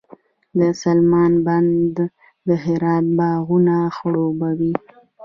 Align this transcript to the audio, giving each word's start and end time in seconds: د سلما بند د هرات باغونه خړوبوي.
د 0.59 0.61
سلما 0.81 1.25
بند 1.45 1.95
د 2.47 2.49
هرات 2.63 3.05
باغونه 3.17 3.75
خړوبوي. 3.95 4.73